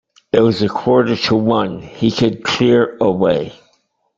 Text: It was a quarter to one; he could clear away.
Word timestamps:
It 0.33 0.39
was 0.39 0.63
a 0.63 0.67
quarter 0.67 1.15
to 1.15 1.35
one; 1.35 1.79
he 1.79 2.09
could 2.09 2.43
clear 2.43 2.97
away. 2.99 3.53